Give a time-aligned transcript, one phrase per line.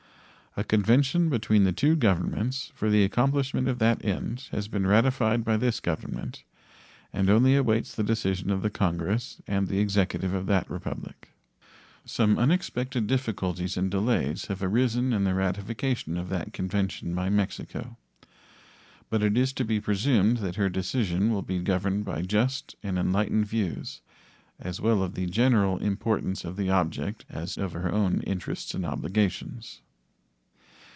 [0.57, 5.45] A convention between the two Governments for the accomplishment of that end has been ratified
[5.45, 6.43] by this Government,
[7.13, 11.29] and only awaits the decision of the Congress and the Executive of that Republic.
[12.03, 17.95] Some unexpected difficulties and delays have arisen in the ratification of that convention by Mexico,
[19.09, 22.99] but it is to be presumed that her decision will be governed by just and
[22.99, 24.01] enlightened views,
[24.59, 28.85] as well of the general importance of the object as of her own interests and
[28.85, 29.79] obligations.